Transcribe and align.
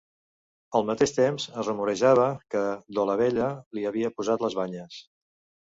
Al 0.79 0.87
mateix 0.89 1.13
temps 1.17 1.45
es 1.63 1.69
rumorejava 1.69 2.25
que 2.55 2.65
Dolabella 3.01 3.53
li 3.79 3.87
havia 3.93 4.13
posat 4.19 4.49
les 4.49 4.63
banyes. 4.65 5.03